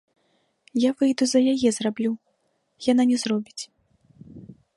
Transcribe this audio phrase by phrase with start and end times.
[0.87, 2.11] Я выйду за яе зраблю,
[2.91, 3.59] яна не зробіць.